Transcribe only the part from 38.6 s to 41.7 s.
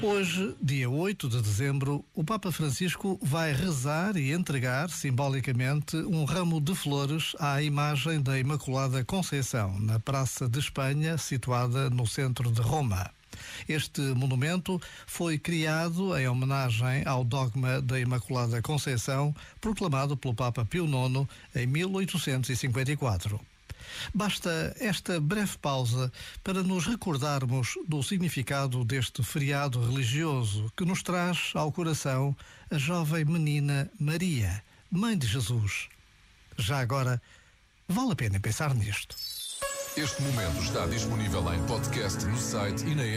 nisto. Este momento está disponível em